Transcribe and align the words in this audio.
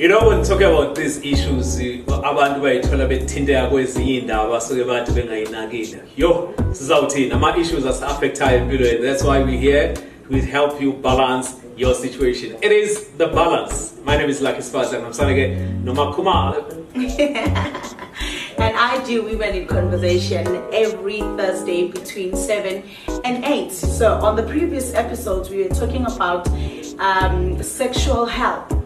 You 0.00 0.08
know 0.08 0.28
when 0.28 0.42
talking 0.42 0.66
about 0.66 0.94
these 0.94 1.18
issues 1.18 1.78
abantu 2.08 2.60
bayithola 2.60 3.06
bethinteka 3.06 3.66
kwezinye 3.66 4.18
indawo 4.18 4.50
basuke 4.50 4.84
bathi 4.84 5.12
bengayinakile. 5.12 5.98
Yo 6.16 6.54
sizawuthini 6.72 7.32
ama-issues 7.32 7.86
ase-affectayo 7.86 8.58
empilweni. 8.58 9.02
That's 9.02 9.22
why 9.22 9.42
we're 9.42 9.60
here. 9.60 9.94
To 10.30 10.40
help 10.40 10.80
you 10.80 10.92
balance 10.92 11.56
your 11.76 11.94
situation. 11.94 12.56
It 12.62 12.72
is 12.72 13.10
the 13.18 13.26
balance. 13.26 13.92
My 14.04 14.16
name 14.16 14.30
is 14.30 14.40
Lucky 14.40 14.62
Sefatsa 14.62 14.94
and 14.94 15.04
i'm 15.04 15.12
sanake 15.12 15.84
nomakumala 15.84 16.64
And 18.58 18.76
I 18.76 19.04
do 19.04 19.22
Women 19.22 19.54
in 19.54 19.66
Conversation 19.66 20.46
every 20.72 21.20
Thursday 21.36 21.88
between 21.88 22.36
7 22.36 22.82
and 23.24 23.44
8. 23.44 23.70
So, 23.70 24.14
on 24.22 24.36
the 24.36 24.44
previous 24.44 24.94
episodes, 24.94 25.50
we 25.50 25.64
were 25.64 25.74
talking 25.74 26.06
about 26.06 26.48
um, 26.98 27.62
sexual 27.62 28.24
health. 28.24 28.79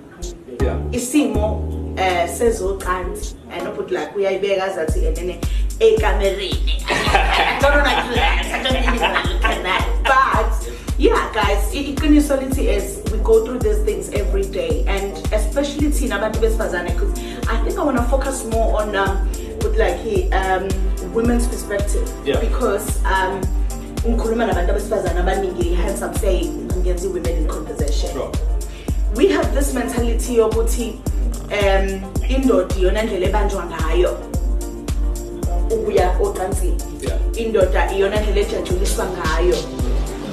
Isimo 0.93 1.63
eh 1.97 2.27
sezocansi 2.29 3.35
and 3.51 3.77
put 3.77 3.91
like 3.91 4.11
uyayibeka 4.17 4.69
zathi 4.75 5.07
enene 5.07 5.39
ekamereni 5.81 6.83
I 6.89 7.59
don't 7.61 7.85
like 7.85 8.15
that 8.15 8.45
I 8.51 8.63
don't 8.63 8.75
really 8.75 8.99
like 8.99 9.63
that. 9.63 9.85
But 10.05 10.75
yeah 10.99 11.31
guys 11.35 11.75
iqiniso 11.75 12.37
lithi 12.37 12.69
is 12.77 13.03
we 13.13 13.19
go 13.19 13.45
through 13.45 13.59
these 13.59 13.79
things 13.85 14.11
every 14.15 14.43
day 14.43 14.85
and 14.87 15.15
especially 15.33 15.91
thina 15.91 16.17
abantu 16.17 16.41
besifazane 16.41 16.91
because 16.91 17.13
I 17.49 17.57
think 17.65 17.79
I 17.79 17.85
want 17.85 17.97
to 17.99 18.05
focus 18.05 18.45
more 18.51 18.83
on 18.83 18.97
um, 18.97 19.29
with 19.63 19.77
like 19.79 19.99
um, 20.33 20.69
women's 21.15 21.47
perspective. 21.47 22.09
Yeah. 22.25 22.41
because 22.41 22.99
um 23.05 23.41
ngikhuluma 24.07 24.47
nabantu 24.47 24.73
besifazane 24.75 25.21
abaningi 25.21 25.75
hence 25.75 26.03
I'm 26.03 26.15
saying 26.15 26.69
ngenza 26.83 27.09
women 27.09 27.37
in 27.37 27.47
conversation. 27.49 28.11
Sure 28.13 28.33
we 29.17 29.29
have 29.29 29.55
this 29.55 29.75
mentality 29.75 30.35
yokuthi 30.37 30.95
um 31.53 32.01
indoda 32.29 32.75
iyona 32.79 33.03
ndlela 33.03 33.27
ebanjwa 33.27 33.65
ngayo 33.67 34.19
ukuya 35.71 36.17
ocansini 36.23 36.77
Yeah. 37.03 37.19
indoda 37.37 37.93
iyona 37.93 38.21
ndlela 38.21 38.41
ejajuliswa 38.41 39.07
ngayo 39.07 39.57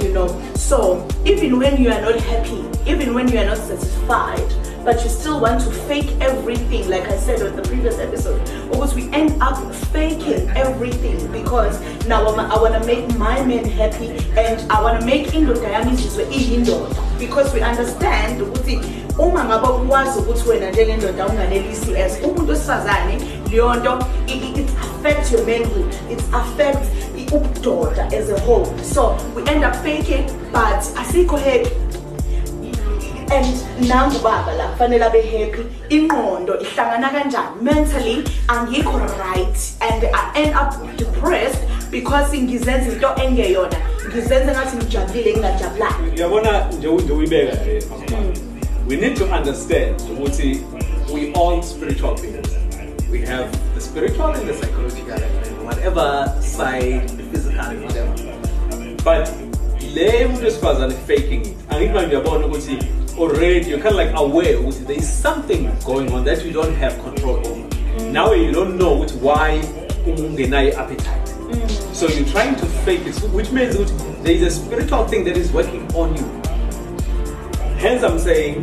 you 0.04 0.12
know 0.12 0.30
so 0.70 1.04
even 1.26 1.54
when 1.54 1.84
you 1.84 1.92
are 1.94 2.02
not 2.02 2.16
happy 2.20 2.64
even 2.86 3.16
when 3.16 3.34
you 3.34 3.40
are 3.40 3.48
not 3.50 3.58
satisfied 3.58 4.52
but 4.84 5.04
you 5.04 5.10
still 5.10 5.40
want 5.40 5.62
to 5.62 5.72
fake 5.72 6.12
everything 6.20 6.90
like 6.90 7.04
i 7.04 7.18
said 7.18 7.42
on 7.42 7.56
the 7.56 7.62
previous 7.64 8.00
episode. 8.00 8.40
Because 8.70 8.96
we 8.96 9.10
end 9.12 9.42
up 9.42 9.58
faking 9.94 10.50
everything 10.50 11.32
because 11.32 11.80
now 12.08 12.26
i 12.26 12.62
want 12.62 12.74
to 12.74 12.86
make 12.86 13.08
my 13.18 13.44
man 13.44 13.66
happy 13.66 14.10
and 14.38 14.72
i 14.72 14.82
want 14.82 15.00
to 15.00 15.06
make 15.06 15.28
indoda 15.34 15.68
yami 15.68 15.92
izizwe 15.94 16.26
because 17.20 17.54
we 17.54 17.62
understand 17.62 18.42
ukuthi 18.42 18.80
uma 19.18 19.44
ngabe 19.44 19.68
ukwazi 19.68 20.20
ukuthi 20.20 20.50
wena 20.50 20.72
njengendoda 20.72 21.28
unganelisi 21.28 21.98
as 21.98 22.18
umuntu 22.24 22.54
it 24.56 24.70
affects 24.82 25.32
your 25.32 25.46
manhood 25.46 25.94
it 26.12 26.20
affects 26.34 26.88
ubudoda 27.32 28.08
as 28.14 28.30
a 28.30 28.40
whole. 28.42 28.66
So 28.84 29.18
we 29.36 29.44
end 29.44 29.64
up 29.64 29.76
faking 29.76 30.26
but 30.52 30.84
i 30.96 31.02
asikho 31.02 31.38
happy 31.38 31.91
and 33.32 33.88
nangu 33.88 34.20
baba 34.24 34.54
la 34.54 34.68
kufanele 34.68 35.06
abe 35.06 35.22
happy 35.22 35.64
ingqondo 35.90 36.60
ihlangana 36.60 37.10
kanjani? 37.10 37.62
Mentally 37.62 38.24
angikho 38.48 39.00
right 39.20 39.74
and 39.82 40.04
i 40.14 40.32
end 40.36 40.56
up 40.56 40.74
depressed 40.98 41.62
because 41.92 42.32
ngizenza 42.34 42.92
into 42.94 43.08
engeyona. 43.24 43.78
Ngizenza 44.10 44.52
ngathi 44.52 44.78
ngijabulile 44.78 45.32
ngingajabulanga 45.32 46.14
uyabona 46.16 46.68
nje 46.78 46.88
nje 46.88 47.14
uyibeka 47.14 47.56
nje 47.56 47.86
hmm. 48.08 48.34
we 48.90 48.96
need 48.96 49.18
to 49.18 49.26
understand 49.26 50.02
ukuthi 50.02 50.62
we 51.14 51.34
all 51.34 51.64
spiritual 51.64 52.16
beings. 52.16 52.50
We 53.12 53.20
have 53.26 53.52
the 53.76 53.82
spiritual 53.82 54.34
and 54.34 54.48
the 54.48 54.54
psychological 54.54 55.24
and 55.24 55.66
whatever 55.66 56.34
side 56.42 57.10
the 57.10 57.24
physical 57.24 57.76
whatever. 57.84 58.16
But 59.04 59.30
le 59.96 60.28
muntu 60.28 60.46
wesifazane 60.46 60.94
faking 61.08 61.42
it 61.46 61.58
angithi 61.70 61.94
manje 61.94 62.16
uyabona 62.16 62.46
ukuthi 62.46 62.78
already 63.18 63.70
you're 63.70 63.80
kind 63.80 63.96
of 63.96 63.96
like 63.96 64.14
aware 64.16 64.58
ukuthi 64.58 64.86
there 64.88 64.98
is 64.98 65.10
something 65.10 65.72
going 65.86 66.12
on 66.14 66.24
that 66.24 66.46
you 66.46 66.52
don't 66.52 66.76
have 66.76 66.98
control 67.04 67.38
over. 67.48 67.68
Now 68.12 68.34
you 68.34 68.52
don't 68.52 68.78
know 68.78 68.98
ukuthi 68.98 69.22
why 69.22 69.62
ungenayo 70.06 70.74
appetite. 70.76 71.28
So 71.94 72.08
you're 72.08 72.28
trying 72.28 72.56
to 72.56 72.66
fake 72.86 73.06
it 73.06 73.16
which 73.34 73.52
means 73.52 73.76
there 74.24 74.34
is 74.34 74.42
a 74.42 74.50
spiritual 74.50 75.08
thing 75.08 75.24
that 75.26 75.38
is 75.38 75.52
working 75.52 75.84
on 75.94 76.16
you. 76.16 76.42
Hence, 77.78 78.04
I'm 78.04 78.20
saying 78.20 78.62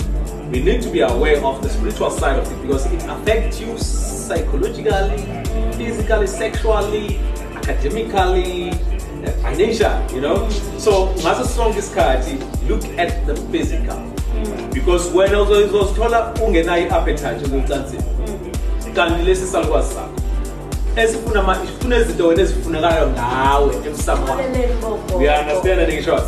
we 0.50 0.62
need 0.62 0.80
to 0.82 0.90
be 0.90 1.00
aware 1.00 1.44
of 1.44 1.60
the 1.62 1.68
spiritual 1.68 2.10
side 2.10 2.38
of 2.38 2.50
it 2.50 2.62
because 2.62 2.86
it 2.86 3.02
affects 3.04 3.60
you 3.60 3.76
psychologically, 3.76 5.22
physically, 5.72 6.26
sexually, 6.26 7.18
academically, 7.54 8.70
uh, 8.70 9.32
financially, 9.42 10.14
you 10.14 10.20
know. 10.20 10.48
So, 10.78 11.14
ngaso 11.18 11.44
sonke 11.44 11.78
isikhathi 11.78 12.38
look 12.68 12.84
at 12.98 13.26
the 13.26 13.34
physical 13.50 14.17
because 14.74 15.10
when 15.14 15.34
uzozithola 15.34 16.32
ungenayo 16.46 16.86
i-appetite 16.86 17.28
yokucansini 17.42 18.02
kanti 18.94 19.22
lesi 19.24 19.46
salukwazi 19.46 19.94
sakho 19.94 20.08
esifuna 20.96 21.40
ama- 21.40 21.56
sifuna 21.66 21.96
izinto 21.98 22.26
wena 22.28 22.42
ezifunekayo 22.42 23.06
ngawe 23.10 23.74
emsameni 23.86 24.68
uyaunderstand 25.18 25.92
ngisho 25.92 26.20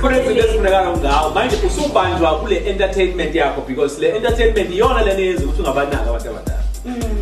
kunezinto 0.00 0.40
ezifunekala 0.40 0.96
ngawo 0.96 1.30
manje 1.30 1.56
usubanjwa 1.66 2.38
kule 2.38 2.56
entertainment 2.56 3.34
yakho 3.34 3.60
because 3.68 4.00
le 4.00 4.08
entertainment 4.16 4.70
iyona 4.74 5.02
lena 5.02 5.20
yenza 5.20 5.44
ukuthi 5.44 5.60
ungabanaki 5.62 5.96
abantu 6.08 6.28
abadala. 6.30 6.62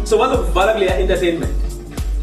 So 0.04 0.18
bazokuvala 0.18 0.72
kuleya 0.72 0.98
entertainment. 0.98 1.52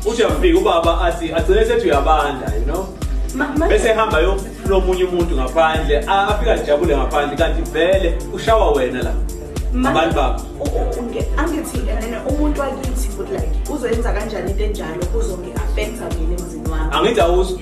Uthi 0.06 0.22
uyafika 0.24 0.59
ubaba 0.59 1.01
athi 1.01 1.34
agcine 1.34 1.66
sethi 1.66 1.85
uyabanda 1.88 2.51
you 2.56 2.63
know? 2.63 2.88
Ma- 3.35 3.53
ma- 3.57 3.68
bese 3.68 3.89
ehamba 3.89 4.19
yofuna 4.19 4.50
omunye 4.74 5.04
umuntu 5.04 5.36
ngaphandle 5.36 5.98
a- 6.08 6.28
afika 6.28 6.52
ajabule 6.54 6.98
ngaphandle 6.98 7.38
kanti 7.38 7.72
vele 7.72 8.18
ushawa 8.34 8.72
wena 8.72 9.04
la. 9.04 9.14
Ma- 9.74 9.90
abantu 9.90 10.16
bakho. 10.16 10.44
U- 10.60 10.64
u- 10.64 11.02
unge- 11.02 11.26
angithi 11.38 11.78
ene 11.78 12.18
umuntu 12.30 12.62
wakithi 12.62 13.08
but 13.18 13.30
like 13.32 13.50
uzoyenza 13.74 14.14
kanjani 14.14 14.52
into 14.52 14.64
enjalo 14.64 15.06
kuzongi-affecta 15.14 16.06
mina 16.20 16.36
emzini 16.40 16.70
wami 16.72 16.90
angithi 16.92 17.22
awuzwa 17.22 17.60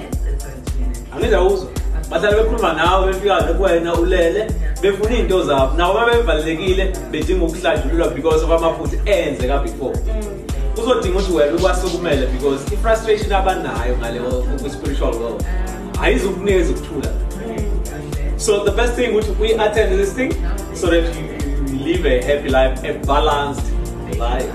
angithi 1.16 1.36
awuzwa 1.36 1.68
bahlale 2.10 2.36
bekhuluma 2.38 2.74
nawe 2.74 3.08
befika 3.08 3.44
kuwena 3.44 3.94
ulele 3.96 4.52
befuna 4.82 5.16
iy'nto 5.16 5.44
zabo. 5.44 5.78
Nabo 5.78 5.94
babevalelekile 5.94 6.94
bedinga 7.12 7.46
ukuhlanjululwa 7.46 8.08
because 8.10 8.44
of 8.44 8.52
amaphutha 8.52 8.98
enzeka 9.06 9.58
before. 9.58 9.98
Uzodinga 10.78 11.20
ukuthi 11.20 11.34
wena 11.34 11.56
ukwasukumele 11.56 12.28
because 12.28 12.74
i-frustration 12.74 13.32
abanayo 13.34 13.98
ngale 13.98 14.20
kwi-spiritual 14.62 15.16
world. 15.16 15.44
So 18.38 18.63
the 18.63 18.72
best 18.72 18.95
thing 18.95 19.09
ukuthi 19.11 19.31
we 19.41 19.53
attend 19.53 20.00
this 20.00 20.13
thing 20.13 20.31
so 20.73 20.88
that 20.89 21.03
you, 21.16 21.35
live 21.85 22.06
a 22.06 22.22
happy 22.22 22.50
life 22.50 22.83
a 22.83 22.94
balanced 23.06 23.66
life. 24.17 24.51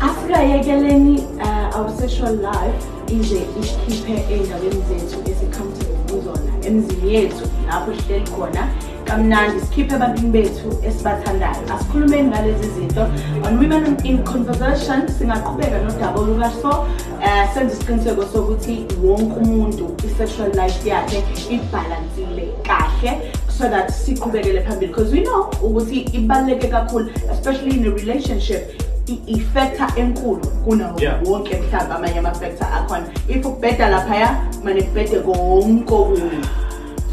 Afika 0.00 0.42
yekeleni 0.42 1.18
uh, 1.40 1.76
our 1.76 1.90
sexual 1.96 2.34
life 2.34 2.86
ize 3.08 3.40
isikhiphe 3.60 4.14
ey'ndaweni 4.34 4.82
zethu 4.88 5.30
ezi-comfortable 5.30 5.96
kuzona 6.10 6.66
emzini 6.66 7.14
yethu 7.14 7.48
lapho 7.68 7.94
sihleli 7.94 8.30
khona. 8.30 8.68
Kamnandi 9.04 9.60
sikhiphe 9.60 9.94
ebantwini 9.94 10.30
bethu 10.30 10.68
esibathandayo. 10.86 11.74
Asikhulumeni 11.74 12.28
ngalezi 12.28 12.68
zinto. 12.68 13.02
On 13.46 13.58
women 13.58 13.96
in 14.04 14.24
conversation 14.24 15.08
singaqhubeka 15.08 15.78
nodaba 15.78 16.20
olukaso 16.20 16.86
um 17.24 17.54
senze 17.54 17.74
isiqiniseko 17.74 18.22
sokuthi 18.22 18.86
wonke 19.04 19.40
umuntu 19.40 19.96
i-sexual 20.06 20.48
life 20.54 20.88
yakhe 20.88 21.24
ibhalansile 21.50 22.48
kahle 22.62 23.32
so 23.48 23.68
that 23.68 23.90
siqhubekele 23.90 24.62
phambili. 24.62 24.88
Because 24.88 25.12
we 25.12 25.20
know 25.20 25.50
ukuthi 25.62 26.00
ibaluleke 26.00 26.68
kakhulu 26.68 27.10
especially 27.30 27.76
in 27.78 27.86
a 27.86 27.90
relationship 27.90 28.82
i-factor 29.26 29.88
enkulu 29.96 30.46
kunawo 30.64 31.00
Yeah. 31.00 31.22
wonke 31.24 31.56
mhlawumbe 31.56 31.94
amanye 31.94 32.18
ama-factor 32.18 32.66
akhona. 32.66 33.06
If 33.28 33.46
ukubheda 33.46 33.88
laphaya 33.88 34.36
mane 34.64 34.82
kubhede 34.82 35.20
konke 35.20 35.94
okunye. 35.94 36.44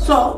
So 0.07 0.37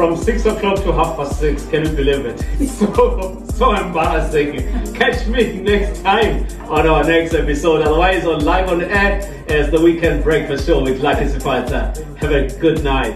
From 0.00 0.16
six 0.16 0.46
o'clock 0.46 0.82
to 0.84 0.92
half 0.92 1.14
past 1.16 1.38
six, 1.38 1.66
can 1.66 1.84
you 1.84 1.92
believe 1.92 2.24
it? 2.24 2.42
So 2.70 3.44
so 3.52 3.74
embarrassing. 3.74 4.94
Catch 4.94 5.26
me 5.26 5.60
next 5.60 6.00
time 6.00 6.46
on 6.70 6.86
our 6.86 7.04
next 7.04 7.34
episode. 7.34 7.82
Otherwise, 7.82 8.24
on 8.24 8.42
live 8.42 8.70
on 8.70 8.80
air 8.80 9.20
as 9.48 9.70
the 9.70 9.78
weekend 9.78 10.24
breakfast 10.24 10.66
show 10.66 10.82
with 10.82 11.02
Lucky 11.02 11.26
Sefatsa. 11.26 11.94
Have 12.16 12.30
a 12.30 12.48
good 12.58 12.82
night. 12.82 13.14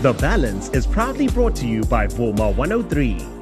The 0.00 0.14
Balance 0.18 0.70
is 0.70 0.86
proudly 0.86 1.28
brought 1.28 1.54
to 1.56 1.66
you 1.66 1.82
by 1.82 2.06
Vuma 2.06 2.56
103. 2.56 3.37